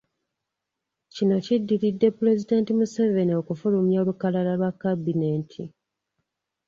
Kino 1.13 1.35
kiddiridde 1.45 2.07
Pulezidenti 2.17 2.71
Museveni 2.79 3.33
okufulumya 3.41 3.97
olukalala 4.03 4.53
lwa 4.59 4.71
kabineeti. 4.81 5.63